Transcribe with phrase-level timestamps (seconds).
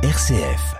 [0.00, 0.76] RCF.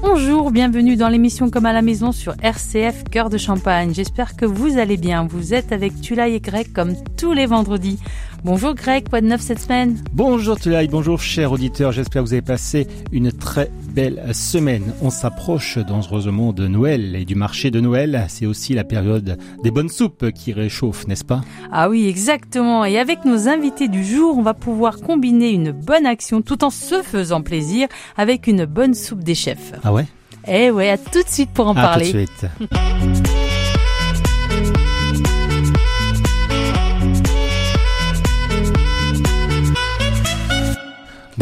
[0.00, 3.92] Bonjour, bienvenue dans l'émission Comme à la maison sur RCF Cœur de Champagne.
[3.92, 5.26] J'espère que vous allez bien.
[5.26, 7.98] Vous êtes avec Tula et Greg comme tous les vendredis.
[8.44, 9.96] Bonjour Greg, quoi de neuf cette semaine?
[10.12, 14.92] Bonjour Tulaï, bonjour chers auditeurs, j'espère que vous avez passé une très belle semaine.
[15.00, 19.70] On s'approche dangereusement de Noël et du marché de Noël, c'est aussi la période des
[19.70, 21.40] bonnes soupes qui réchauffent, n'est-ce pas?
[21.72, 22.84] Ah oui, exactement.
[22.84, 26.70] Et avec nos invités du jour, on va pouvoir combiner une bonne action tout en
[26.70, 27.88] se faisant plaisir
[28.18, 29.72] avec une bonne soupe des chefs.
[29.82, 30.04] Ah ouais?
[30.46, 32.10] Eh ouais, à tout de suite pour en À parler.
[32.10, 32.46] tout de suite.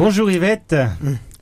[0.04, 0.74] Bonjour Yvette,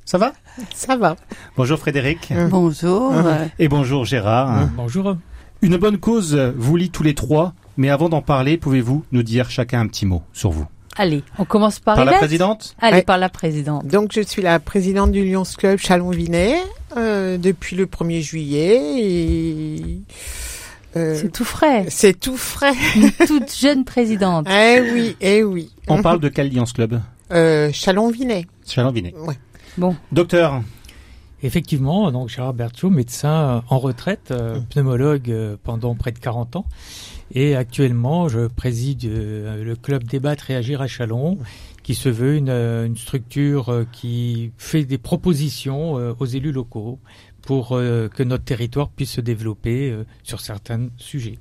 [0.04, 0.34] ça va?
[0.74, 1.16] Ça va.
[1.56, 3.10] Bonjour Frédéric Bonjour.
[3.58, 4.68] et bonjour Gérard.
[4.76, 5.16] Bonjour.
[5.62, 9.48] Une bonne cause vous lie tous les trois, mais avant d'en parler, pouvez-vous nous dire
[9.48, 10.66] chacun un petit mot sur vous?
[10.98, 12.76] Allez, on commence par, Par la présidente?
[12.82, 13.02] Allez, Ouais.
[13.02, 13.86] par la présidente.
[13.86, 16.56] Donc, je suis la présidente du Lions Club Chalon-Vinet
[16.98, 18.78] euh, depuis le 1er juillet.
[19.02, 20.00] Et,
[20.96, 21.86] euh, C'est tout frais.
[21.88, 22.74] c'est tout frais.
[22.94, 24.46] Une toute jeune présidente.
[24.50, 25.70] eh oui, eh oui.
[25.88, 27.00] On parle de quel Lions Club?
[27.32, 28.46] Euh, Chalon-Vinet.
[28.66, 29.14] Chalon-Vinet.
[29.16, 29.36] Ouais.
[29.78, 30.62] Bon, Docteur,
[31.42, 36.66] Effectivement, donc Gérard Berthiaud, médecin en retraite, euh, pneumologue euh, pendant près de 40 ans.
[37.32, 41.38] Et actuellement, je préside euh, le club Débattre et Agir à Chalon,
[41.82, 46.98] qui se veut une, une structure euh, qui fait des propositions euh, aux élus locaux
[47.40, 51.38] pour euh, que notre territoire puisse se développer euh, sur certains sujets.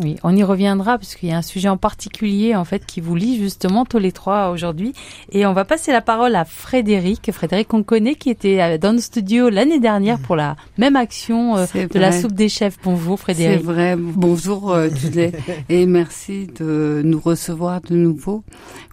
[0.00, 3.00] Oui, on y reviendra parce qu'il y a un sujet en particulier en fait qui
[3.00, 4.92] vous lie justement tous les trois aujourd'hui.
[5.32, 7.30] Et on va passer la parole à Frédéric.
[7.32, 11.56] Frédéric, on connaît, qui était euh, dans nos studios l'année dernière pour la même action
[11.56, 12.76] euh, C'est de la soupe des chefs.
[12.84, 13.64] Bonjour C'est Frédéric.
[13.64, 13.96] vrai.
[13.98, 15.32] Bonjour euh, Julie
[15.68, 18.44] et merci de nous recevoir de nouveau.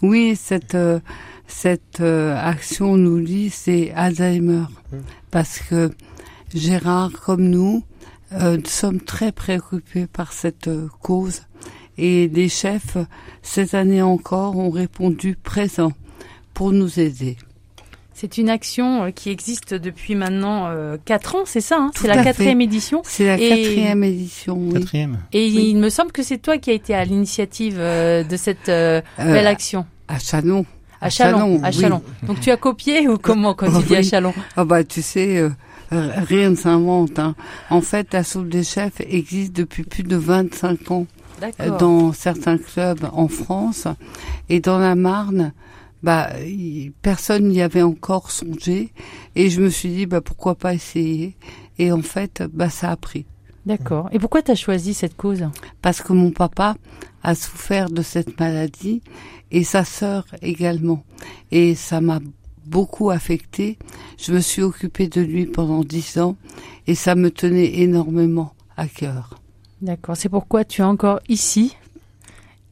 [0.02, 0.99] Oui, cette euh,
[1.48, 4.64] cette action nous lie, c'est Alzheimer,
[5.30, 5.92] parce que
[6.55, 7.83] Gérard, comme nous,
[8.41, 11.41] euh, sommes très préoccupés par cette euh, cause
[11.97, 12.97] et les chefs
[13.41, 15.93] cette année encore ont répondu présent
[16.53, 17.37] pour nous aider.
[18.13, 20.69] C'est une action euh, qui existe depuis maintenant
[21.05, 21.91] quatre ans, c'est ça hein?
[21.95, 23.01] C'est la quatrième édition.
[23.05, 24.57] C'est la Et- quatrième édition.
[24.57, 24.73] Oui.
[24.73, 25.19] quatrième?
[25.33, 25.67] Et Oui.
[25.71, 29.47] il me semble que c'est toi qui as été à l'initiative de cette Euh, belle
[29.47, 29.85] action.
[30.07, 30.65] à Chalon.
[31.02, 31.73] À Chalon, à oui.
[31.73, 32.02] Chalon.
[32.25, 34.02] Donc tu as copié ou comment quand tu dis à.
[34.03, 34.33] Chalon?
[34.55, 35.41] Ah bah tu sais,
[35.91, 37.19] rien ne s'invente.
[37.19, 37.35] Hein.
[37.69, 41.07] En fait, la soupe des chefs existe depuis plus de 25 ans
[41.59, 43.87] euh, dans certains clubs en France
[44.49, 45.53] et dans la Marne.
[46.03, 46.29] Bah,
[47.01, 48.91] personne n'y avait encore songé
[49.35, 51.35] et je me suis dit bah pourquoi pas essayer
[51.79, 53.25] et en fait bah ça a pris
[53.65, 54.09] D'accord.
[54.11, 55.49] Et pourquoi tu as choisi cette cause?
[55.81, 56.75] Parce que mon papa
[57.23, 59.02] a souffert de cette maladie
[59.49, 61.03] et sa sœur également
[61.49, 62.19] et ça m'a
[62.65, 63.77] beaucoup affecté.
[64.17, 66.36] Je me suis occupée de lui pendant dix ans
[66.87, 69.39] et ça me tenait énormément à cœur.
[69.81, 70.17] D'accord.
[70.17, 71.76] C'est pourquoi tu es encore ici.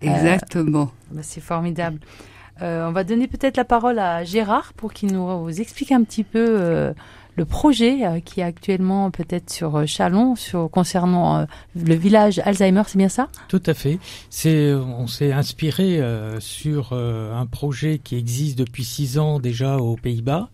[0.03, 0.91] Euh, Exactement.
[1.11, 1.99] Bah, c'est formidable.
[2.61, 6.23] Euh, on va donner peut-être la parole à Gérard pour qu'il nous explique un petit
[6.23, 6.93] peu euh,
[7.35, 11.45] le projet euh, qui est actuellement peut-être sur euh, Chalon, sur concernant euh,
[11.75, 13.27] le village Alzheimer, c'est bien ça?
[13.47, 13.99] Tout à fait.
[14.29, 16.01] C'est, on s'est inspiré
[16.39, 20.49] sur un projet qui existe depuis six ans déjà aux Pays-Bas,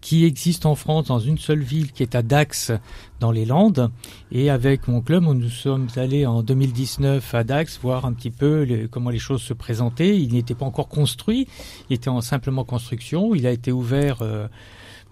[0.00, 2.72] qui existe en France dans une seule ville qui est à Dax
[3.20, 3.90] dans les Landes.
[4.32, 8.66] Et avec mon club, nous sommes allés en 2019 à Dax voir un petit peu
[8.90, 10.18] comment les choses se présentaient.
[10.18, 11.48] Il n'était pas encore construit,
[11.90, 13.34] il était en simplement construction.
[13.34, 14.48] Il a été ouvert euh,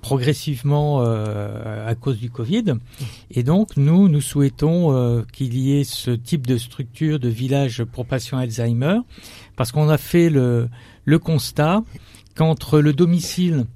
[0.07, 2.75] progressivement euh, à cause du Covid.
[3.33, 7.83] Et donc, nous, nous souhaitons euh, qu'il y ait ce type de structure de village
[7.83, 8.99] pour patients Alzheimer,
[9.57, 10.69] parce qu'on a fait le,
[11.05, 11.83] le constat
[12.37, 13.67] qu'entre le domicile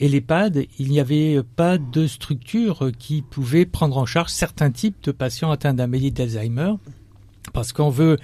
[0.00, 4.96] et l'EHPAD, il n'y avait pas de structure qui pouvait prendre en charge certains types
[5.04, 6.72] de patients atteints d'un maladie d'Alzheimer,
[7.52, 8.16] parce qu'on veut,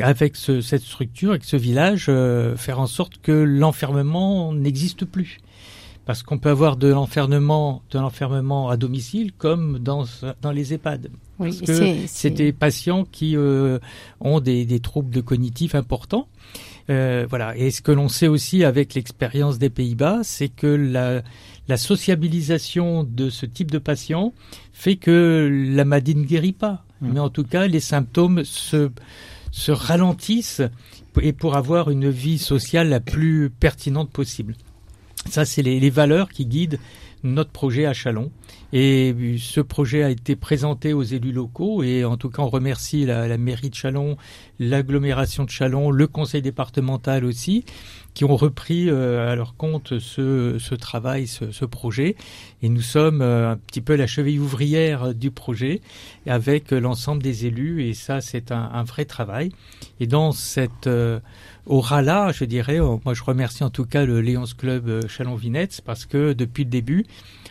[0.00, 5.38] avec ce- cette structure, avec ce village, euh, faire en sorte que l'enfermement n'existe plus
[6.06, 10.04] parce qu'on peut avoir de l'enfermement, de l'enfermement à domicile comme dans
[10.42, 11.10] dans les EHPAD.
[11.38, 13.78] Oui, Parce que c'est- des patients qui euh,
[14.20, 16.28] ont des, des troubles de cognitifs importants.
[16.90, 17.56] Euh, voilà.
[17.56, 21.22] Et ce que l'on sait aussi avec l'expérience des Pays-Bas, c'est que la,
[21.68, 24.32] la sociabilisation de ce type de patient
[24.72, 26.84] fait que la maladie ne guérit pas.
[27.00, 27.10] Mmh.
[27.12, 28.90] Mais en tout cas, les symptômes se,
[29.50, 30.62] se ralentissent
[31.20, 34.54] et pour avoir une vie sociale la plus pertinente possible.
[35.28, 36.78] Ça, c'est les, valeurs qui guident
[37.22, 38.30] notre projet à Chalon.
[38.72, 43.04] Et ce projet a été présenté aux élus locaux et en tout cas on remercie
[43.04, 44.16] la, la mairie de Chalon,
[44.58, 47.64] l'agglomération de Chalon, le conseil départemental aussi,
[48.20, 52.16] qui ont repris euh, à leur compte ce, travail, ce, projet.
[52.60, 55.80] Et nous sommes euh, un petit peu la cheville ouvrière du projet
[56.26, 59.52] avec l'ensemble des élus et ça c'est un, vrai travail.
[60.00, 61.18] Et dans cette euh,
[61.64, 66.34] aura-là, je dirais, moi je remercie en tout cas le Léons Club Chalon-Vinette parce que
[66.34, 67.06] depuis le début,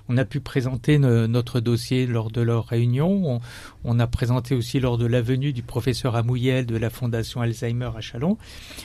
[0.07, 3.41] on a pu présenter notre dossier lors de leur réunion.
[3.83, 7.89] On, a présenté aussi lors de la venue du professeur Amouyel de la Fondation Alzheimer
[7.95, 8.37] à Chalon.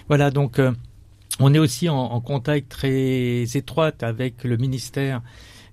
[0.09, 0.61] Voilà, donc
[1.41, 5.23] on est aussi en, contact très étroit avec le ministère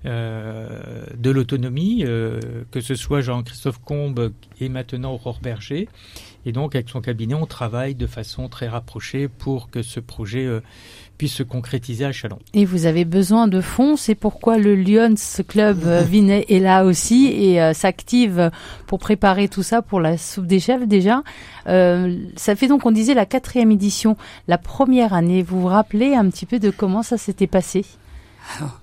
[0.04, 2.40] de l'autonomie, euh,
[2.72, 5.88] que ce soit Jean-Christophe Combe et maintenant Aurore Berger.
[6.46, 10.46] Et donc, avec son cabinet, on travaille de façon très rapprochée pour que ce projet
[10.46, 10.62] euh,
[11.22, 12.40] puisse se concrétiser à Chalon.
[12.56, 15.14] Et vous avez besoin de fonds, c'est pourquoi le Lyons
[15.48, 18.50] Club euh, Vinet est là aussi et euh, s'active
[18.88, 21.22] pour préparer tout ça pour la soupe des chefs déjà.
[21.68, 24.18] Euh, ça fait donc, on disait, la quatrième édition,
[24.48, 25.44] la première année.
[25.44, 27.86] Vous vous rappelez un petit peu de comment ça s'était passé?
[28.58, 28.81] Alors,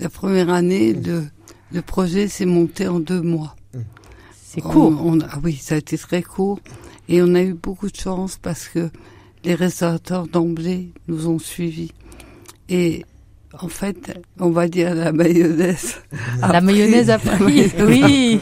[0.00, 1.24] la première année, de,
[1.72, 3.56] le projet s'est monté en deux mois.
[4.42, 5.00] C'est court.
[5.04, 6.58] On, on, ah oui, ça a été très court.
[7.08, 8.90] Et on a eu beaucoup de chance parce que
[9.44, 11.92] les restaurateurs d'emblée nous ont suivis.
[12.68, 13.04] Et
[13.58, 15.96] en fait, on va dire la mayonnaise.
[16.40, 17.36] La mayonnaise après.
[17.42, 18.40] oui.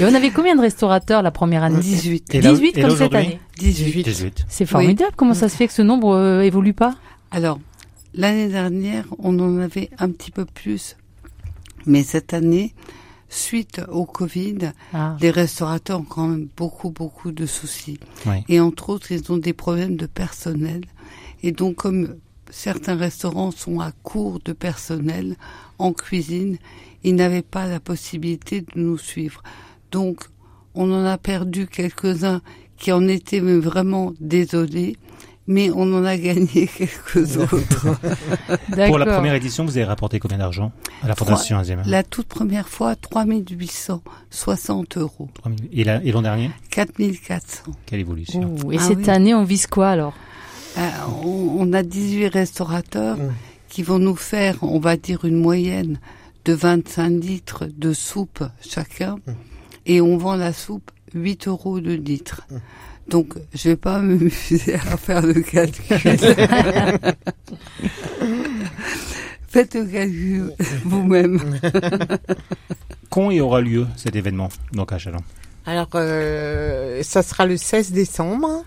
[0.00, 2.34] Et on avait combien de restaurateurs la première année 18.
[2.34, 4.04] Et 18 et comme cette année 18.
[4.04, 4.46] 18.
[4.48, 5.10] C'est formidable.
[5.10, 5.16] Oui.
[5.16, 6.94] Comment ça se fait que ce nombre euh, évolue pas?
[7.30, 7.58] Alors,
[8.18, 10.96] l'année dernière, on en avait un petit peu plus.
[11.86, 12.74] Mais cette année,
[13.28, 15.16] suite au Covid, ah.
[15.20, 18.00] les restaurateurs ont quand même beaucoup, beaucoup de soucis.
[18.26, 18.44] Oui.
[18.48, 20.82] Et entre autres, ils ont des problèmes de personnel.
[21.42, 22.16] Et donc, comme
[22.50, 25.36] certains restaurants sont à court de personnel
[25.78, 26.58] en cuisine,
[27.04, 29.42] ils n'avaient pas la possibilité de nous suivre.
[29.92, 30.24] Donc,
[30.74, 32.42] on en a perdu quelques-uns
[32.76, 34.96] qui en étaient vraiment désolés
[35.48, 37.88] mais on en a gagné quelques autres.
[38.86, 40.70] Pour la première édition, vous avez rapporté combien d'argent
[41.02, 45.28] à la Fondation Alzheimer La toute première fois, 3860 euros.
[45.72, 47.72] Et l'an dernier 4400.
[47.86, 48.54] Quelle évolution.
[48.62, 49.10] Ouh, et ah cette oui.
[49.10, 50.14] année, on vise quoi alors?
[50.76, 50.86] Euh,
[51.24, 53.32] on, on, a 18 restaurateurs mmh.
[53.70, 55.98] qui vont nous faire, on va dire, une moyenne
[56.44, 59.16] de 25 litres de soupe chacun.
[59.16, 59.32] Mmh.
[59.86, 62.42] Et on vend la soupe 8 euros le litre.
[62.50, 62.56] Mmh.
[63.08, 65.96] Donc, je vais pas m'amuser à faire le calcul.
[69.48, 70.52] Faites le calcul
[70.84, 71.58] vous-même.
[73.10, 75.20] Quand il aura lieu cet événement, donc à Chalon
[75.64, 78.64] Alors, euh, ça sera le 16 décembre.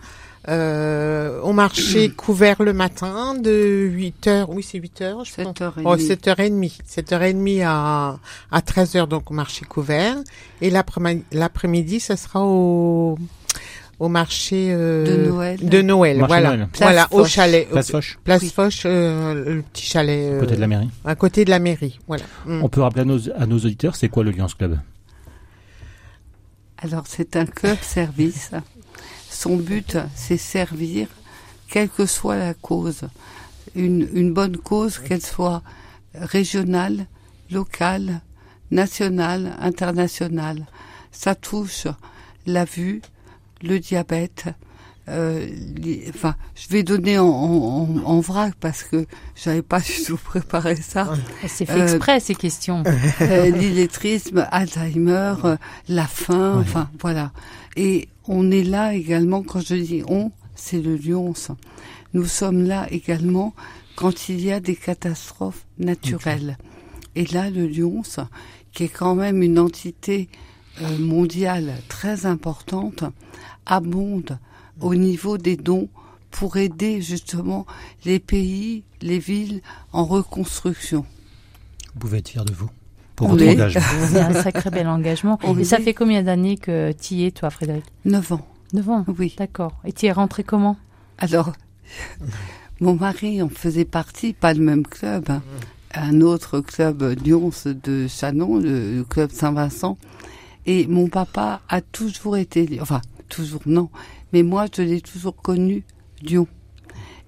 [0.47, 5.45] Euh, au marché couvert le matin de 8 heures, oui c'est 8 heures, je 7
[5.45, 5.61] pense.
[5.61, 8.17] Heures oh, 7 heures et demie, 7 heures et demie à,
[8.51, 10.17] à 13 heures donc au marché couvert.
[10.61, 13.19] Et l'après-midi, ça sera au,
[14.01, 15.59] au marché euh, de Noël.
[15.63, 16.69] De Noël, marché voilà, Noël.
[16.75, 18.50] voilà, au chalet, Place Foch, Place oui.
[18.50, 20.89] Foch, euh, le petit chalet, à côté de la mairie.
[21.06, 22.24] À côté de la mairie, voilà.
[22.48, 22.63] Mm.
[22.63, 24.80] On peut rappeler à nos, à nos auditeurs, c'est quoi le Lions Club?
[26.80, 28.50] Alors c'est un club service.
[29.30, 31.07] Son but, c'est servir,
[31.69, 33.01] quelle que soit la cause,
[33.75, 35.62] une, une bonne cause, qu'elle soit
[36.15, 37.06] régionale,
[37.51, 38.21] locale,
[38.71, 40.65] nationale, internationale.
[41.12, 41.86] Ça touche
[42.48, 43.03] la vue,
[43.63, 44.46] le diabète.
[45.10, 50.03] Euh, les, enfin, je vais donner en, en, en vrac parce que j'avais pas du
[50.06, 51.13] tout préparé ça.
[51.48, 52.84] C'est fait exprès euh, ces questions.
[53.22, 56.62] Euh, L'illettrisme, Alzheimer, euh, la faim, ouais.
[56.62, 57.32] enfin voilà.
[57.75, 61.34] Et on est là également quand je dis on, c'est le Lyons.
[62.13, 63.53] Nous sommes là également
[63.96, 66.58] quand il y a des catastrophes naturelles.
[66.60, 67.22] Okay.
[67.22, 68.03] Et là, le Lyons,
[68.74, 70.30] qui est quand même une entité
[70.82, 73.03] euh, mondiale très importante,
[73.65, 74.38] abonde
[74.80, 75.89] au niveau des dons
[76.32, 77.65] pour aider justement
[78.06, 81.06] les pays, les villes en reconstruction.
[81.94, 82.70] Vous pouvez être fier de vous
[83.15, 83.51] pour On votre est.
[83.51, 83.82] engagement.
[84.08, 85.38] C'est un sacré bel engagement.
[85.44, 85.65] On Et est.
[85.65, 88.48] ça fait combien d'années que tu y es, toi, Frédéric Neuf ans.
[88.74, 89.36] Neuf ans Oui.
[89.38, 89.74] D'accord.
[89.84, 90.77] Et tu es rentré comment
[91.18, 91.51] Alors,
[92.80, 95.41] mon mari en faisait partie, pas le même club, hein,
[95.94, 99.98] un autre club Lyons de Chanon, le, le club Saint-Vincent.
[100.65, 103.89] Et mon papa a toujours été, enfin, toujours non,
[104.33, 105.83] mais moi je l'ai toujours connu
[106.21, 106.47] Lyon.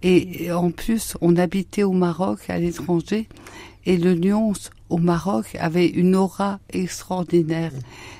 [0.05, 3.29] Et en plus, on habitait au Maroc, à l'étranger,
[3.85, 4.51] et le Lyons
[4.89, 7.71] au Maroc avait une aura extraordinaire.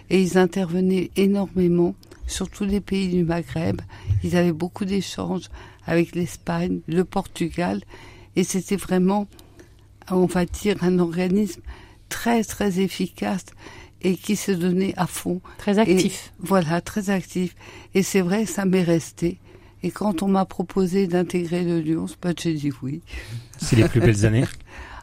[0.09, 1.93] Et ils intervenaient énormément
[2.25, 3.81] sur tous les pays du Maghreb.
[4.23, 5.49] Ils avaient beaucoup d'échanges
[5.85, 7.81] avec l'Espagne, le Portugal,
[8.37, 9.27] et c'était vraiment,
[10.09, 11.61] on va dire, un organisme
[12.07, 13.45] très très efficace
[14.03, 15.41] et qui se donnait à fond.
[15.57, 16.33] Très actif.
[16.39, 17.55] voilà, très actif.
[17.93, 19.39] Et c'est vrai, ça m'est resté.
[19.81, 23.01] Et quand on m'a proposé d'intégrer le Lyon, bah, j'ai dit oui.
[23.57, 24.45] C'est les plus belles années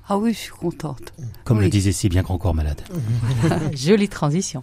[0.09, 1.13] Ah oui, je suis contente.
[1.45, 2.83] Comme le disait si bien Grand Corps Malade.
[3.75, 4.63] Jolie transition.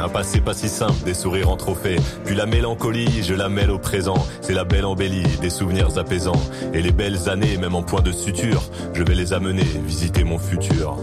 [0.00, 1.96] Un passé pas si simple, des sourires en trophée.
[2.24, 4.16] Puis la mélancolie, je la mêle au présent.
[4.40, 6.40] C'est la belle embellie, des souvenirs apaisants.
[6.72, 10.38] Et les belles années, même en point de suture, je vais les amener visiter mon
[10.38, 10.98] futur.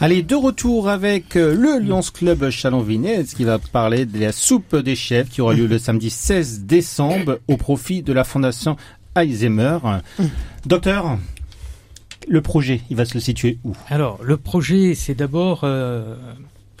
[0.00, 4.74] Allez, de retour avec euh, le Lance Club Chalon-Vinez qui va parler de la soupe
[4.74, 8.76] des chefs qui aura lieu le samedi 16 décembre au profit de la fondation
[9.14, 9.78] Alzheimer.
[10.66, 11.18] Docteur,
[12.26, 13.74] le projet, il va se situer où?
[13.88, 16.16] Alors, le projet, c'est d'abord euh,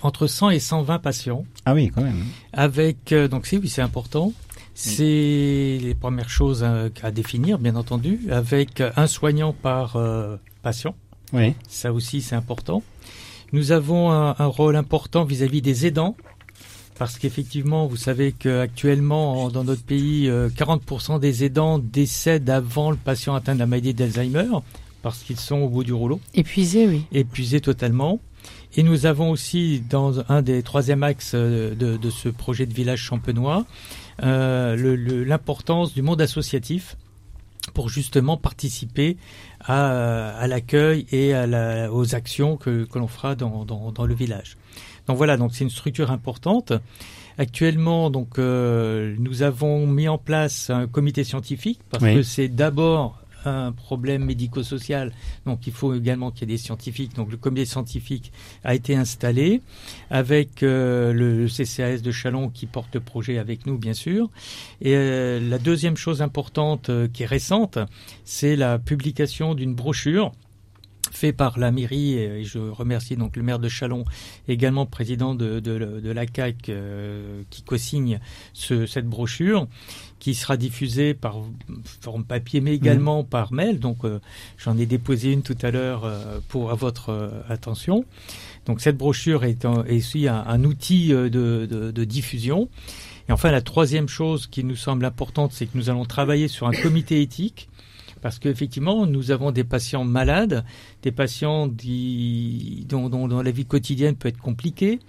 [0.02, 1.44] entre 100 et 120 patients.
[1.64, 2.24] Ah oui, quand même.
[2.52, 4.32] Avec euh, donc c'est oui, c'est important.
[4.74, 10.94] C'est les premières choses euh, à définir, bien entendu, avec un soignant par euh, patient.
[11.32, 11.54] Oui.
[11.68, 12.82] Ça aussi, c'est important.
[13.52, 16.16] Nous avons un, rôle important vis-à-vis des aidants,
[16.98, 23.34] parce qu'effectivement, vous savez qu'actuellement, dans notre pays, 40% des aidants décèdent avant le patient
[23.34, 24.48] atteint de la maladie d'Alzheimer,
[25.02, 26.18] parce qu'ils sont au bout du rouleau.
[26.32, 27.04] Épuisés, oui.
[27.12, 28.20] Épuisés totalement.
[28.74, 32.72] Et nous avons aussi, dans un des troisième axes euh, de, de ce projet de
[32.72, 33.66] village champenois,
[34.22, 36.96] euh, l'importance du monde associatif
[37.74, 39.16] pour justement participer
[39.60, 44.04] à, à l'accueil et à la, aux actions que, que l'on fera dans, dans, dans,
[44.04, 44.56] le village.
[45.06, 46.72] Donc voilà, donc c'est une structure importante.
[47.38, 53.21] Actuellement, donc euh, nous avons mis en place un comité scientifique parce que c'est d'abord
[53.44, 55.12] un problème médico-social.
[55.46, 57.14] Donc il faut également qu'il y ait des scientifiques.
[57.14, 58.32] Donc le comité scientifique
[58.64, 59.62] a été installé
[60.10, 64.30] avec euh, le, CCAS de Chalon qui porte le projet avec nous, bien sûr.
[64.80, 67.78] Et euh, la deuxième chose importante euh, qui est récente,
[68.24, 70.32] c'est la publication d'une brochure
[71.12, 74.04] fait par la mairie et je remercie donc le maire de Chalon,
[74.48, 76.70] également président de, de, la CAC
[77.50, 78.18] qui co-signe
[78.54, 79.66] cette brochure
[80.22, 81.38] qui sera diffusée par
[82.00, 83.26] forme papier mais également mmh.
[83.26, 83.80] par mail.
[83.80, 84.20] Donc euh,
[84.56, 88.04] j'en ai déposé une tout à l'heure euh, pour à votre euh, attention.
[88.66, 92.68] Donc cette brochure est, aussi un, outil de, de, diffusion.
[93.28, 96.68] Et enfin la troisième chose qui nous semble importante, c'est que nous allons travailler sur
[96.68, 97.68] un comité éthique
[98.22, 100.64] parce qu'effectivement, nous avons des patients malades,
[101.02, 105.00] des patients dont, dont, la vie quotidienne peut être compliquée.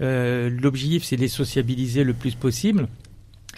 [0.00, 2.88] L'objectif, c'est de les sociabiliser le plus possible.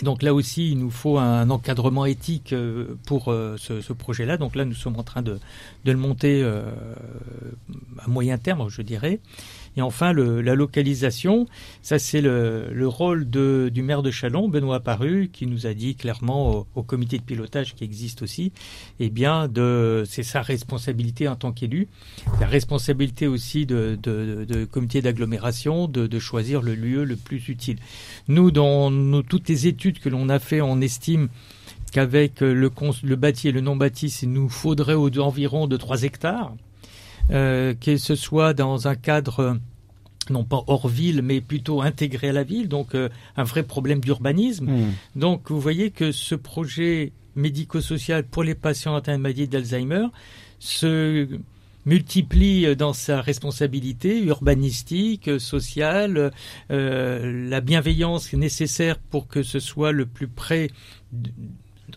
[0.02, 4.36] Donc là aussi, il nous faut un encadrement éthique euh, pour euh, ce, projet-là.
[4.36, 5.38] Donc là, nous sommes en train de,
[5.84, 6.70] de le monter euh,
[7.98, 9.20] à moyen terme, je dirais.
[9.76, 11.46] Et enfin, la localisation,
[11.82, 15.96] ça c'est le, le, rôle du maire de Chalon, Benoît Paru, qui nous a dit
[15.96, 18.52] clairement au, comité de pilotage qui existe aussi,
[19.00, 21.88] eh bien, de, c'est sa responsabilité en tant qu'élu,
[22.40, 23.98] la responsabilité aussi de,
[24.70, 27.76] comité d'agglomération de, de, choisir le lieu le plus utile.
[28.28, 31.28] Nous, dans nos, toutes les études que l'on a fait, on estime
[31.92, 36.54] qu'avec le, le bâti et le non bâti, il nous faudrait environ de 3 hectares
[37.30, 39.58] euh, que ce soit dans un cadre
[40.28, 44.00] non pas hors ville, mais plutôt intégré à la ville, donc euh, un vrai problème
[44.00, 44.66] d'urbanisme.
[44.66, 44.92] Hmm.
[45.14, 50.06] Donc vous voyez que ce projet médico-social pour les patients atteints de maladie d'Alzheimer
[50.58, 51.28] se
[51.84, 56.32] multiplie dans sa responsabilité urbanistique, sociale,
[56.72, 60.70] euh, la bienveillance nécessaire pour que ce soit le plus près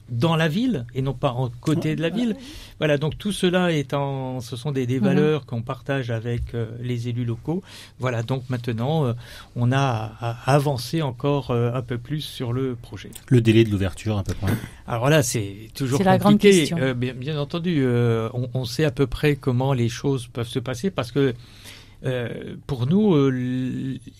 [0.09, 2.35] dans la ville et non pas en côté de la ville.
[2.79, 7.07] Voilà, donc tout cela étant, ce sont des, des valeurs qu'on partage avec euh, les
[7.09, 7.61] élus locaux.
[7.99, 9.13] Voilà, donc maintenant, euh,
[9.55, 9.77] on a
[10.19, 13.09] à, avancer encore euh, un peu plus sur le projet.
[13.27, 14.51] Le délai de l'ouverture à peu près.
[14.87, 16.59] Alors là, c'est toujours C'est la grande compliqué.
[16.59, 16.77] question.
[16.79, 20.47] Euh, bien, bien entendu, euh, on, on sait à peu près comment les choses peuvent
[20.47, 21.33] se passer parce que
[22.05, 23.29] euh, pour nous, euh,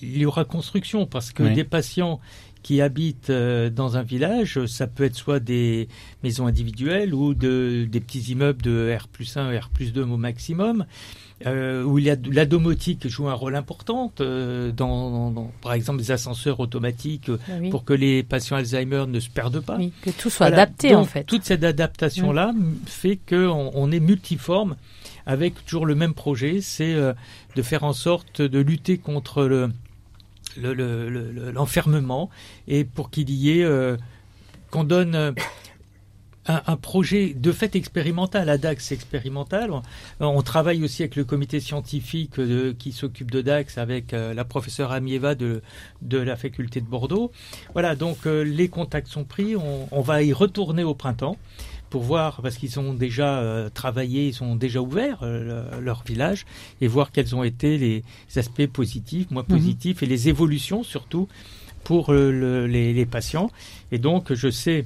[0.02, 1.54] il y aura construction parce que Oui.
[1.54, 2.20] des patients
[2.64, 5.88] qui habitent euh, dans un village, ça peut être soit des
[6.24, 10.18] maisons individuelles ou de, des petits immeubles de R plus 1, R plus 2 au
[10.18, 10.86] maximum,
[11.46, 16.00] euh, où il y a la domotique joue un rôle important, euh, dans, par exemple,
[16.00, 17.70] des ascenseurs automatiques Bah oui.
[17.70, 19.78] pour que les patients Alzheimer ne se perdent pas.
[19.78, 20.64] Oui, que tout soit Voilà.
[20.64, 21.24] adapté Donc, en fait.
[21.24, 22.54] Toute cette adaptation-là
[22.86, 24.76] fait qu'on on est multiforme
[25.26, 27.14] avec toujours le même projet, c'est euh,
[27.56, 29.70] de faire en sorte de lutter contre le
[30.60, 32.30] le- le- le- le- l'enfermement
[32.68, 33.98] et pour qu'il y ait euh,
[34.72, 35.32] qu'on donne euh,
[36.48, 39.72] un, projet de fait expérimental, à DAX expérimental.
[39.72, 39.82] On,
[40.20, 42.40] on travaille aussi avec le comité scientifique
[42.78, 45.62] qui s'occupe de DAX, avec euh, la professeure Amieva de,
[46.02, 47.32] la faculté de Bordeaux.
[47.74, 49.56] Voilà, donc euh, les contacts sont pris.
[49.56, 51.38] On va y retourner au printemps
[51.90, 56.04] pour voir, parce qu'ils ont déjà euh, travaillé, ils ont déjà ouvert euh, le- leur
[56.04, 56.46] village,
[56.82, 58.04] et voir quels ont été les
[58.36, 59.58] aspects positifs, moins Mhm.
[59.58, 61.28] positifs, et les évolutions surtout
[61.84, 63.50] pour euh, le- les, les patients.
[63.92, 64.86] Et donc, je sais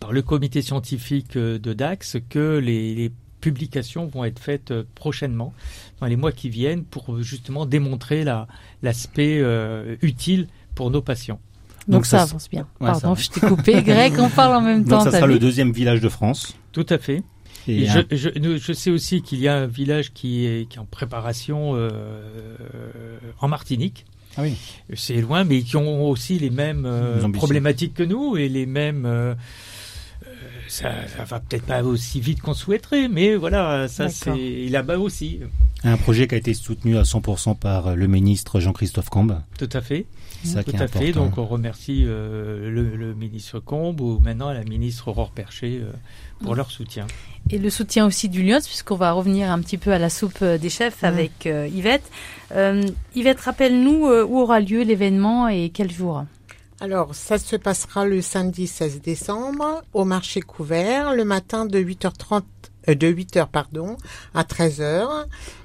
[0.00, 5.54] par le comité scientifique de DAX que les, les publications vont être faites prochainement,
[6.00, 8.46] dans les mois qui viennent, pour justement démontrer la-
[8.82, 9.42] l'aspect
[10.02, 11.40] utile pour nos patients.
[11.88, 12.66] Donc, Donc ça, ça- avance bien.
[12.80, 13.82] Ouais, Pardon, je t'ai coupé.
[13.82, 14.98] Greg, on parle en même temps.
[15.04, 16.54] Donc ça sera le deuxième village de France.
[16.72, 17.22] Tout à fait.
[17.66, 20.46] Et Et un- je, je, nous- je sais aussi qu'il y a un village qui
[20.46, 21.90] est, qui est en préparation euh,
[23.40, 24.04] en Martinique.
[24.36, 24.54] Ah oui.
[24.94, 29.04] C'est loin, mais qui ont aussi les mêmes euh, problématiques que nous et les mêmes.
[29.06, 29.34] euh,
[30.68, 35.40] ça, ça va peut-être pas aussi vite qu'on souhaiterait, mais voilà, ça c'est là-bas aussi.
[35.82, 39.40] Un projet qui a été soutenu à 100% par le ministre Jean-Christophe Cambe.
[39.58, 40.04] Tout à fait.
[40.44, 41.00] C'est ça Tout qui est à important.
[41.00, 41.12] fait.
[41.12, 45.90] Donc on remercie euh, le, le ministre Combe ou maintenant la ministre Aurore Percher euh,
[46.44, 47.06] pour leur soutien.
[47.50, 50.38] Et le soutien aussi du Lyons, puisqu'on va revenir un petit peu à la soupe
[50.42, 52.08] euh, des chefs avec euh, Yvette.
[52.52, 52.82] Euh,
[53.14, 56.24] Yvette, rappelle-nous euh, où aura lieu l'événement et quel jour
[56.80, 62.42] Alors, ça se passera le samedi 16 décembre au marché couvert, le matin de 8h30,
[62.88, 63.96] euh, de 8h, pardon,
[64.34, 65.06] à 13h,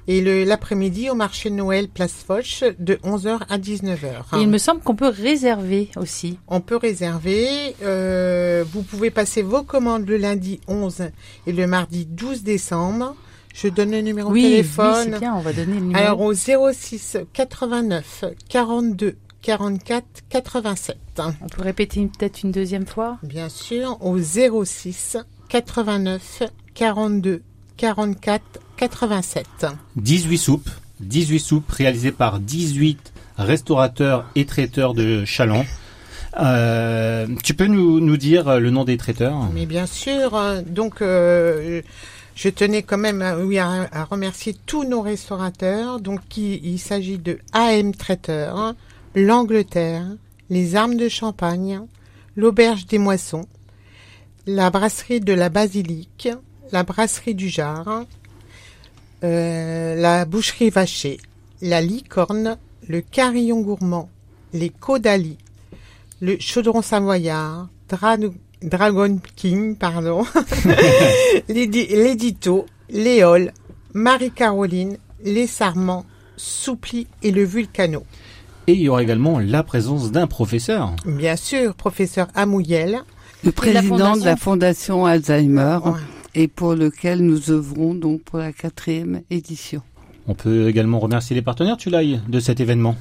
[0.08, 4.36] et le, l'après-midi au marché de Noël Place Foch de 11h à 19h.
[4.38, 6.38] Et il me semble qu'on peut réserver aussi.
[6.48, 7.74] On peut réserver.
[7.82, 11.02] euh, vous pouvez passer vos commandes le lundi 11
[11.46, 13.14] et le mardi 12 décembre.
[13.54, 15.10] Je donne le numéro de oui, oui, téléphone.
[15.12, 16.00] c'est bien, on va donner le numéro.
[16.04, 20.96] Alors au 06 89 42 44 87.
[21.42, 23.18] on peut répéter peut-être une deuxième fois?
[23.22, 26.42] Bien sûr, au 06 89
[26.74, 27.42] 42
[27.76, 28.42] 44
[28.76, 29.46] 87.
[29.96, 30.70] 18 soupes.
[31.00, 35.64] 18 soupes réalisées par 18 restaurateurs et traiteurs de Chaland.
[36.38, 39.50] Euh, tu peux nous, nous dire le nom des traiteurs?
[39.52, 41.82] Mais bien sûr, hein, donc euh,
[42.34, 46.00] je tenais quand même à, oui, à, à remercier tous nos restaurateurs.
[46.00, 48.74] Donc il, il s'agit de AM Traiteur, hein,
[49.14, 50.06] l'Angleterre,
[50.50, 51.80] les Armes de Champagne,
[52.36, 53.46] l'Auberge des Moissons,
[54.46, 56.28] la brasserie de la Basilique,
[56.74, 58.02] la brasserie du Jard,
[59.22, 61.18] euh, la boucherie Vacher,
[61.62, 62.58] la Licorne,
[62.88, 64.10] le Carillon Gourmand,
[64.52, 65.38] les Caudalie,
[66.20, 68.16] le Chaudron Savoyard, Dra-
[68.60, 70.24] Dragon King, pardon,
[71.48, 73.52] L'édi- l'édito, l'éole,
[73.92, 76.04] Marie-Caroline, les Sarments,
[76.36, 78.02] Soupli et le Vulcano.
[78.66, 80.96] Et il y aura également la présence d'un professeur.
[81.06, 82.98] Bien sûr, professeur Amouyel.
[83.44, 85.92] Le président de la fondation Alzheimer Ouais.
[86.34, 89.82] Et pour lequel nous œuvrons donc pour la quatrième édition.
[90.26, 92.96] On peut également remercier les partenaires, tu l'as, de cet événement.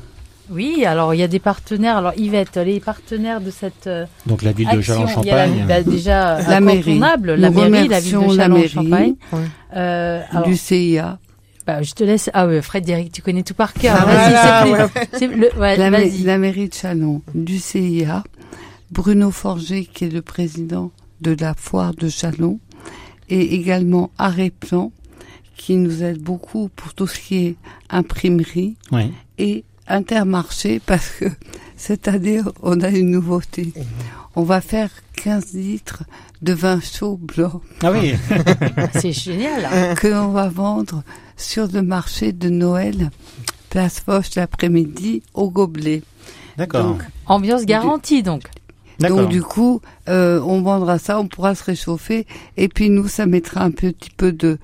[0.49, 1.95] Oui, alors il y a des partenaires.
[1.97, 5.65] Alors Yvette, les partenaires de cette euh, Donc la ville de il y a la,
[5.65, 6.99] bah, déjà La mairie.
[6.99, 7.15] la
[7.49, 9.17] Nous mairie, la ville de mairie.
[9.75, 11.17] Euh, du CIA.
[11.65, 12.29] bah, je te laisse.
[12.33, 13.95] Ah ouais, Frédéric, tu connais tout par cœur.
[13.97, 18.23] Ah, Vas-y, voilà, c'est le- ouais, la mairie de Chalon, du CIA,
[18.91, 20.91] Bruno Forger qui est le président
[21.21, 22.59] de la foire de Chalon
[23.29, 24.91] et également Aréplan
[25.55, 27.55] qui nous aide beaucoup pour tout ce qui est
[27.89, 29.11] imprimerie Ouais.
[29.37, 31.25] et Intermarché parce que
[31.75, 33.73] cette année on a une nouveauté.
[34.35, 34.89] On va faire
[35.23, 36.03] 15 litres
[36.41, 38.13] de vin chaud blanc Ah oui.
[38.93, 39.93] C'est génial.
[39.95, 41.03] que l'on va vendre
[41.35, 43.11] sur le marché de Noël,
[43.69, 46.01] place Foch l'après-midi au gobelet.
[46.57, 46.83] D'accord.
[46.83, 48.43] Donc, Ambiance garantie donc.
[48.99, 52.25] Donc du coup, euh, on vendra ça, on pourra se réchauffer,
[52.57, 54.57] et puis nous, ça mettra un petit peu de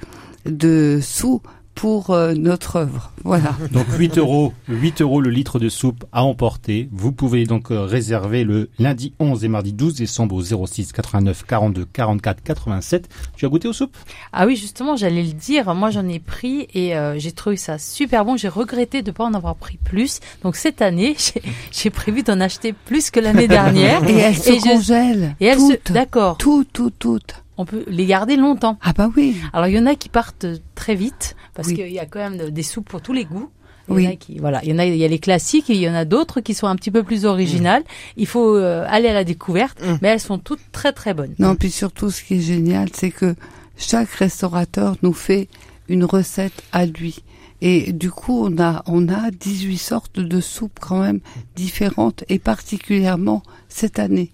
[0.46, 1.42] de sous
[1.80, 3.14] pour euh, notre œuvre.
[3.24, 3.56] Voilà.
[3.72, 6.90] Donc 8 euros, 8 euros le litre de soupe à emporter.
[6.92, 11.46] Vous pouvez donc euh, réserver le lundi 11 et mardi 12 décembre au 06 89
[11.46, 13.08] 42 44 87.
[13.38, 13.96] Tu as goûté aux soupes?
[14.34, 15.74] Ah oui, justement, j'allais le dire.
[15.74, 18.36] Moi, j'en ai pris et euh, j'ai trouvé ça super bon.
[18.36, 20.20] J'ai regretté de ne pas en avoir pris plus.
[20.44, 21.16] Donc cette année,
[21.72, 24.04] j'ai prévu d'en acheter plus que l'année dernière.
[24.04, 25.34] et elles se congèlent.
[25.40, 25.94] Et elles se...
[25.94, 26.38] D'accord.
[26.38, 28.80] Tout, tout, toutes on peut les garder longtemps.
[28.82, 29.36] Ah bah oui.
[29.52, 30.46] Alors il y en a qui partent
[30.76, 33.50] très vite parce qu'il y a quand même des soupes pour tous les goûts.
[33.90, 34.04] Il oui.
[34.06, 35.74] y en a qui, voilà, il y en a, il y a les classiques et
[35.74, 37.84] il y en a d'autres qui sont un petit peu plus originales.
[38.16, 39.98] Il faut euh, aller à la découverte, mm.
[40.02, 41.36] mais elles sont toutes très très bonnes.
[41.38, 43.36] Non, puis surtout ce qui est génial, c'est que
[43.76, 45.50] chaque restaurateur nous fait
[45.90, 47.24] une recette à lui.
[47.62, 51.20] Et du coup, on a, on a 18 sortes de soupes quand même
[51.58, 54.32] différentes et particulièrement cette année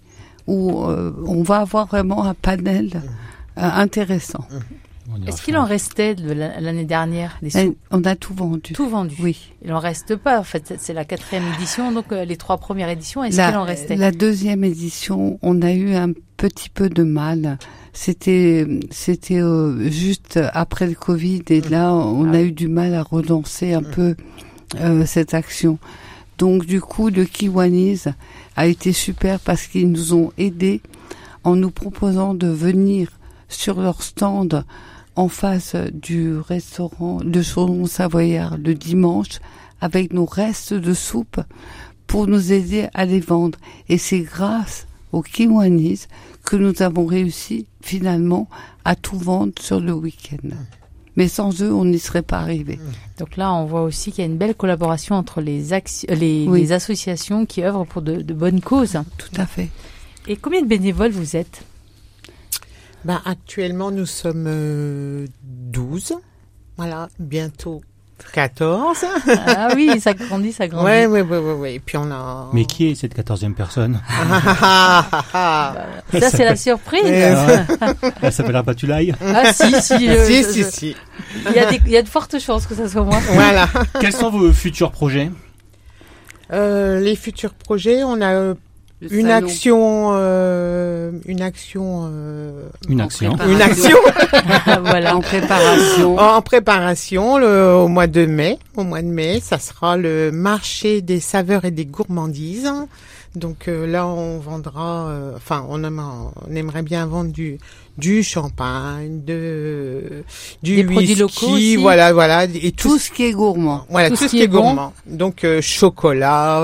[0.47, 2.89] où euh, on va avoir vraiment un panel
[3.57, 4.45] euh, intéressant.
[5.27, 8.73] Est-ce qu'il en restait de l'année dernière des soupes On a tout vendu.
[8.73, 9.15] Tout vendu.
[9.21, 9.53] Oui.
[9.63, 10.39] Il en reste pas.
[10.39, 13.23] En fait, c'est la quatrième édition, donc euh, les trois premières éditions.
[13.23, 13.95] Est-ce qu'il en restait?
[13.95, 17.57] La deuxième édition, on a eu un petit peu de mal.
[17.93, 19.41] C'était, c'était
[19.89, 23.83] juste après le Covid, et là, on ah a eu du mal à relancer un
[23.83, 24.15] peu
[25.05, 25.77] cette action.
[26.37, 28.03] Donc, du coup, le Kiwanis
[28.55, 30.81] a été super parce qu'ils nous ont aidés
[31.43, 33.09] en nous proposant de venir
[33.47, 34.65] sur leur stand
[35.15, 39.39] en face du restaurant de Chaudron Savoyard le dimanche
[39.79, 41.39] avec nos restes de soupe
[42.07, 43.57] pour nous aider à les vendre.
[43.87, 46.07] Et c'est grâce aux Kiwanis
[46.43, 48.49] que nous avons réussi finalement
[48.83, 50.49] à tout vendre sur le week-end.
[51.15, 52.79] Mais sans eux, on n'y serait pas arrivé.
[53.19, 55.63] Donc là, on voit aussi qu'il y a une belle collaboration entre les,
[56.09, 58.97] les, associations qui œuvrent pour de, bonnes causes.
[59.17, 59.69] Tout à fait.
[60.27, 61.63] Et combien de bénévoles vous êtes?
[63.05, 64.45] Ben, Actuellement, nous sommes
[65.43, 66.11] 12.
[66.11, 66.15] Euh,
[66.77, 67.81] voilà, bientôt
[68.33, 69.05] 14.
[69.47, 70.85] ah oui, ça grandit, ça grandit.
[70.85, 71.69] Oui, oui, oui, oui.
[71.75, 72.49] Et puis on a.
[72.53, 74.01] Mais qui est cette quatorzième personne
[75.31, 77.03] Ça, c'est la surprise.
[77.05, 80.09] Elle s'appelle Batulaï Ah si, si.
[80.25, 80.95] si, si, si.
[81.47, 83.19] Il y, a il y a de fortes chances que ça soit moi.
[83.33, 83.67] Voilà.
[83.99, 85.29] Quels sont vos futurs projets?
[86.53, 88.53] Euh, les futurs projets, on a
[89.01, 93.97] une action, euh, une action, euh, une action, une action,
[94.83, 96.17] voilà, en préparation.
[96.17, 101.01] En préparation, le, au mois de mai, au mois de mai, ça sera le marché
[101.01, 102.71] des saveurs et des gourmandises.
[103.35, 107.57] Donc euh, là, on vendra, euh, enfin, on, on, aimerait bien vendre du
[107.97, 110.23] du champagne, de
[110.63, 111.75] du Des produits locaux aussi.
[111.77, 113.85] voilà, voilà, et tout, ce qui est gourmand.
[113.89, 114.93] Voilà, tout, ce qui est, gourmand.
[115.05, 116.61] Donc euh, chocolat,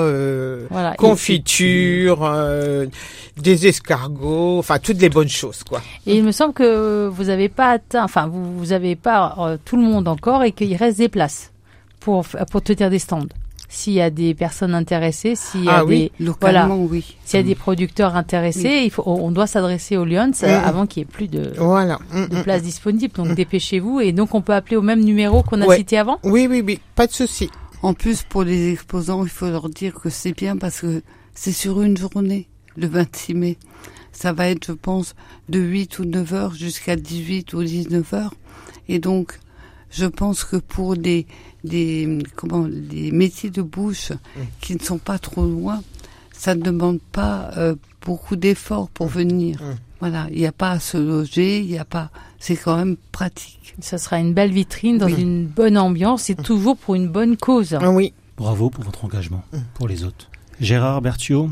[0.97, 2.29] confiture,
[3.37, 5.81] des escargots, enfin toutes les bonnes choses, quoi.
[6.05, 9.77] Et il me semble que vous avez pas atteint, enfin, vous vous avez pas tout
[9.77, 11.51] le monde encore et qu'il reste des places
[11.99, 13.27] pour pour tenir des stands
[13.71, 17.39] s'il y a des personnes intéressées, s'il y a ah des localement oui, s'il y
[17.39, 20.63] a des producteurs intéressés, il faut on doit s'adresser aux Lyons euh, mm.
[20.65, 23.13] avant qu'il y ait plus de voilà de mm, places disponibles.
[23.13, 26.19] Donc dépêchez-vous et donc on peut appeler au même numéro qu'on a cité avant?
[26.23, 27.49] Oui oui oui, pas de souci.
[27.81, 31.01] En plus pour les exposants, il faut leur dire que c'est bien parce que
[31.33, 33.57] c'est sur une journée, le 26 mai.
[34.11, 35.15] Ça va être, je pense,
[35.47, 38.33] de 8 ou 9 heures jusqu'à 18 ou 19 heures.
[38.89, 39.39] Et donc,
[39.91, 41.27] je pense que pour des,
[41.63, 44.11] des, comment, des métiers de bouche
[44.61, 45.81] qui ne sont pas trop loin,
[46.31, 47.75] ça ne demande pas euh,
[48.05, 49.61] beaucoup d'efforts pour venir.
[49.61, 49.75] Mmh.
[49.99, 52.95] Voilà, il n'y a pas à se loger, il n'y a pas, c'est quand même
[53.11, 53.75] pratique.
[53.81, 57.77] Ça sera une belle vitrine dans une bonne ambiance et toujours pour une bonne cause.
[57.79, 58.13] Ah oui.
[58.37, 59.43] Bravo pour votre engagement
[59.75, 60.31] pour les autres.
[60.59, 61.51] Gérard Berthiaud,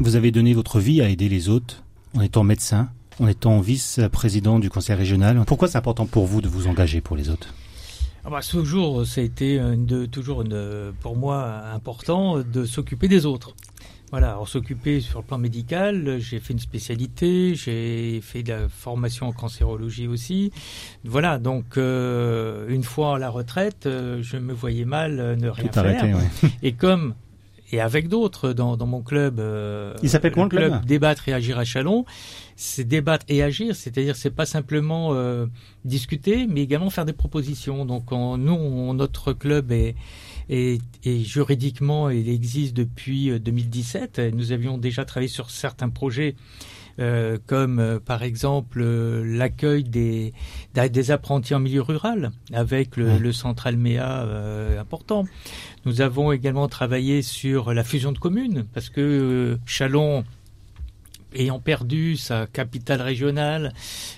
[0.00, 1.82] vous avez donné votre vie à aider les autres
[2.14, 2.90] en étant médecin,
[3.22, 5.42] en étant vice-président du conseil régional.
[5.46, 7.54] Pourquoi c'est important pour vous de vous engager pour les autres?
[8.24, 13.26] Ah bah, toujours, ça a été de, toujours une, pour moi important de s'occuper des
[13.26, 13.54] autres.
[14.12, 18.68] Voilà, alors s'occuper sur le plan médical, j'ai fait une spécialité, j'ai fait de la
[18.68, 20.52] formation en cancérologie aussi.
[21.02, 25.48] Voilà, donc euh, une fois à la retraite, euh, je me voyais mal euh, ne
[25.48, 26.18] rien faire.
[26.62, 27.14] Et comme
[27.72, 29.40] et avec d'autres dans, dans mon club.
[29.40, 32.04] Euh, Il s'appelle comment le club, Débattre et agir à Chalon.
[32.54, 35.46] C'est débattre et agir, c'est-à-dire c'est pas simplement euh,
[35.84, 37.86] discuter, mais également faire des propositions.
[37.86, 39.96] Donc nous, notre club est,
[40.50, 44.18] est, est, juridiquement, il existe depuis 2017.
[44.18, 46.36] Euh, nous avions déjà travaillé sur certains projets
[46.98, 50.32] euh, comme euh, par exemple euh, l'accueil des,
[50.74, 54.26] des apprentis en milieu rural avec le, le centre Alméa
[54.78, 55.24] important.
[55.84, 60.24] Nous avons également travaillé sur la fusion de communes parce que Chalon
[61.34, 63.72] ayant perdu sa capitale régionale,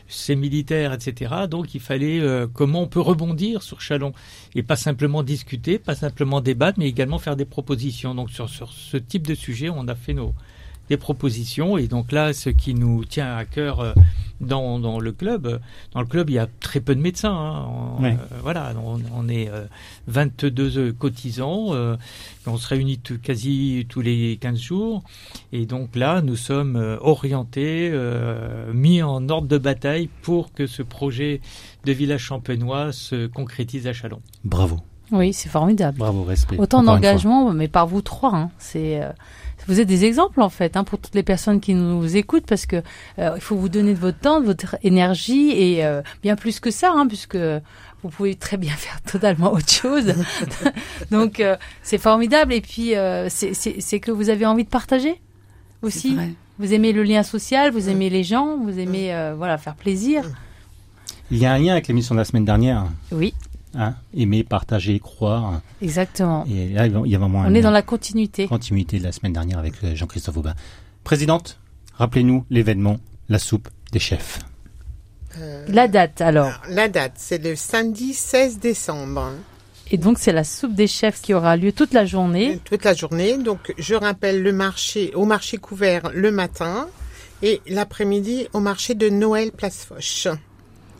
[0.08, 1.34] ses militaires, etc.
[1.48, 4.12] Donc il fallait euh, comment on peut rebondir sur Chalon
[4.54, 8.14] et pas simplement discuter, pas simplement débattre, mais également faire des propositions.
[8.14, 10.34] Donc sur, sur ce type de sujet, on a fait nos
[10.88, 13.92] des propositions et donc là, ce qui nous tient à cœur euh,
[14.40, 15.60] dans, dans le club,
[15.92, 17.32] dans le club, il y a très peu de médecins.
[17.34, 17.66] Hein.
[17.98, 18.16] On, Ouais.
[18.20, 19.64] euh, voilà, on, on est euh,
[20.08, 21.96] 22 cotisants, euh,
[22.46, 25.02] on se réunit tout- quasi tous les 15 jours
[25.52, 30.66] et donc là, nous sommes euh, orientés, euh, mis en ordre de bataille pour que
[30.66, 31.40] ce projet
[31.84, 34.20] de village champenois se concrétise à Chalon.
[34.44, 34.78] Bravo,
[35.12, 35.98] Oui, c'est formidable.
[35.98, 36.58] bravo, respect.
[36.58, 38.34] Autant d'engagement, mais par vous trois.
[38.34, 38.50] hein.
[38.58, 39.10] C'est, euh,
[39.66, 42.66] vous êtes des exemples en fait hein, pour toutes les personnes qui nous écoutent parce
[42.66, 42.82] que
[43.18, 46.60] euh, il faut vous donner de votre temps, de votre énergie et euh, bien plus
[46.60, 50.14] que ça, hein, puisque vous pouvez très bien faire totalement autre chose.
[51.10, 52.92] Donc euh, c'est formidable et puis
[53.28, 55.20] c'est- que vous avez envie de partager
[55.82, 56.16] aussi.
[56.58, 60.24] Vous aimez le lien social, vous aimez les gens, vous aimez voilà faire plaisir.
[61.30, 62.84] Il y a un lien avec l'émission de la semaine dernière.
[63.10, 63.34] Oui,
[63.76, 65.60] Hein, aimer, partager, croire.
[65.82, 66.44] exactement.
[66.48, 68.46] Et là, il y a vraiment un On est dans la continuité.
[68.46, 70.54] continuité de la semaine dernière avec euh, Jean-Christophe Aubin.
[71.02, 71.58] Présidente,
[71.94, 74.38] rappelez-nous l'événement, la soupe des chefs.
[75.38, 76.46] Euh, La date alors.
[76.46, 79.32] alors, la date, c'est le samedi 16 décembre.
[79.90, 82.60] Et donc c'est la soupe des chefs qui aura lieu toute la journée.
[82.64, 83.36] toute la journée.
[83.38, 86.88] Donc, je rappelle le marché, au marché couvert le matin
[87.42, 90.28] et l'après-midi au marché de Noël Place Foch.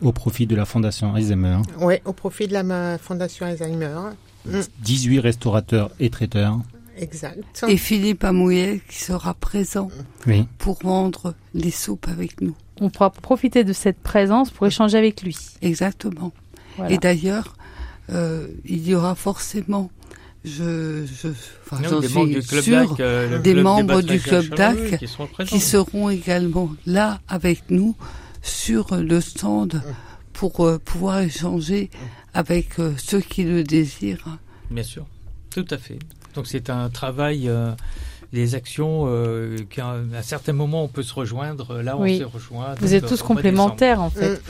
[0.01, 3.95] Au profit de la Fondation Alzheimer, Ouais, au profit de la Fondation Alzheimer.
[4.45, 4.59] Mm.
[4.83, 6.59] 18 restaurateurs et traiteurs.
[6.97, 7.65] Exact.
[7.67, 9.89] Et Philippe Amouillet qui sera présent
[10.27, 10.47] Oui.
[10.59, 12.55] pour vendre les soupes avec nous.
[12.79, 15.35] On pourra profiter de cette présence pour échanger avec lui.
[15.61, 16.31] Exactement.
[16.77, 16.93] Voilà.
[16.93, 17.55] Et d'ailleurs,
[18.11, 19.89] euh, il y aura forcément,
[20.43, 21.29] je, je,
[21.65, 24.99] enfin, Non, j'en des membres suis DAC, euh, des club membres du club DAC
[25.47, 27.95] qui seront également là avec nous
[28.45, 29.81] sur le stand
[30.33, 31.89] pour euh, pouvoir échanger
[32.33, 34.37] avec euh, ceux qui le désirent.
[34.69, 35.05] Bien sûr,
[35.49, 35.99] tout à fait.
[36.35, 37.71] Donc c'est un travail, euh,
[38.33, 41.81] des actions euh, qu'à à certains moments on peut se rejoindre.
[41.81, 42.17] Là, on Oui.
[42.17, 42.75] s'est rejoints.
[42.79, 44.41] Vous êtes tous complémentaires en fait.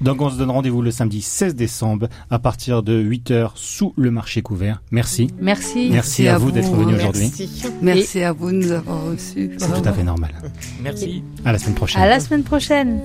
[0.00, 4.10] Donc on se donne rendez-vous le samedi 16 décembre à partir de 8h sous le
[4.10, 4.82] marché couvert.
[4.90, 5.28] Merci.
[5.40, 5.88] Merci.
[5.90, 7.22] Merci, à, vous d'être venu aujourd'hui.
[7.22, 7.72] Merci.
[7.82, 9.50] Merci à vous de nous avoir reçus.
[9.58, 10.30] C'est tout à fait normal.
[10.82, 11.22] Merci.
[11.44, 12.02] À la semaine prochaine.
[12.02, 13.00] À la semaine prochaine.